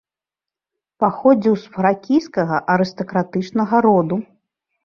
Паходзіў 1.03 1.53
з 1.63 1.69
фракійскага 1.75 2.55
арыстакратычнага 2.77 3.75
роду. 3.89 4.15